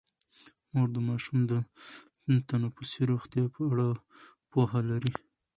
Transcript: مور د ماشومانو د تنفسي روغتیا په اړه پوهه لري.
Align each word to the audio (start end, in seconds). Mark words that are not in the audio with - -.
مور 0.73 0.87
د 0.95 0.97
ماشومانو 1.09 1.47
د 1.51 1.53
تنفسي 2.49 3.01
روغتیا 3.11 3.45
په 3.55 3.59
اړه 3.71 3.87
پوهه 4.51 4.81
لري. 4.89 5.13